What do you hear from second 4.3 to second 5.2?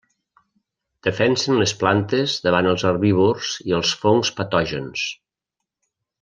patògens.